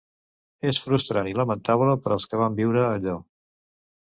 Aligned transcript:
És 0.69 0.79
frustrant 0.85 1.29
i 1.31 1.35
lamentable 1.41 1.93
per 2.07 2.13
als 2.17 2.27
que 2.33 2.41
vam 2.45 2.59
viure 2.63 2.83
allò. 2.89 3.15